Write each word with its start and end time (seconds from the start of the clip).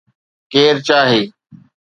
ڪير 0.51 0.75
چاهي 0.87 1.21